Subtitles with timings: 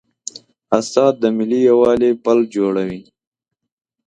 [0.77, 3.01] استاد د ملي یووالي پل جوړوي.